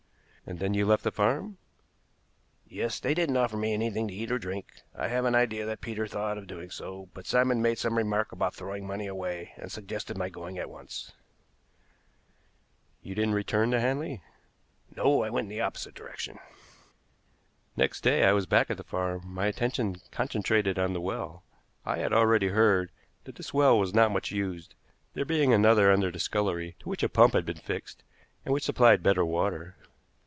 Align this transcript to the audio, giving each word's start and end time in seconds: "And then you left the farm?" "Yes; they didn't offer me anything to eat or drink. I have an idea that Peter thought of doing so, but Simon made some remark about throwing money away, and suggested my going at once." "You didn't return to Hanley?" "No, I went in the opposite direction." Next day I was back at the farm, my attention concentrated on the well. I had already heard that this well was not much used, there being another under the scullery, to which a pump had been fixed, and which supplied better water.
"And 0.47 0.59
then 0.59 0.73
you 0.73 0.85
left 0.85 1.05
the 1.05 1.11
farm?" 1.13 1.59
"Yes; 2.67 2.99
they 2.99 3.13
didn't 3.13 3.37
offer 3.37 3.55
me 3.55 3.73
anything 3.73 4.09
to 4.09 4.13
eat 4.13 4.31
or 4.33 4.37
drink. 4.37 4.81
I 4.93 5.07
have 5.07 5.23
an 5.23 5.33
idea 5.35 5.65
that 5.65 5.79
Peter 5.79 6.07
thought 6.07 6.37
of 6.37 6.45
doing 6.45 6.69
so, 6.69 7.07
but 7.13 7.25
Simon 7.25 7.61
made 7.61 7.77
some 7.77 7.97
remark 7.97 8.33
about 8.33 8.53
throwing 8.53 8.85
money 8.85 9.07
away, 9.07 9.53
and 9.55 9.71
suggested 9.71 10.17
my 10.17 10.27
going 10.27 10.57
at 10.57 10.69
once." 10.69 11.13
"You 13.01 13.15
didn't 13.15 13.33
return 13.35 13.71
to 13.71 13.79
Hanley?" 13.79 14.23
"No, 14.93 15.23
I 15.23 15.29
went 15.29 15.45
in 15.45 15.49
the 15.49 15.61
opposite 15.61 15.95
direction." 15.95 16.37
Next 17.77 18.01
day 18.01 18.25
I 18.25 18.33
was 18.33 18.45
back 18.45 18.69
at 18.69 18.75
the 18.75 18.83
farm, 18.83 19.21
my 19.25 19.45
attention 19.45 20.01
concentrated 20.11 20.77
on 20.77 20.91
the 20.91 20.99
well. 20.99 21.43
I 21.85 21.99
had 21.99 22.11
already 22.11 22.47
heard 22.49 22.91
that 23.23 23.35
this 23.35 23.53
well 23.53 23.79
was 23.79 23.93
not 23.93 24.11
much 24.11 24.31
used, 24.31 24.75
there 25.13 25.23
being 25.23 25.53
another 25.53 25.89
under 25.93 26.11
the 26.11 26.19
scullery, 26.19 26.75
to 26.79 26.89
which 26.89 27.03
a 27.03 27.07
pump 27.09 27.35
had 27.35 27.45
been 27.45 27.55
fixed, 27.55 28.03
and 28.43 28.53
which 28.53 28.65
supplied 28.65 29.01
better 29.01 29.23
water. 29.23 29.77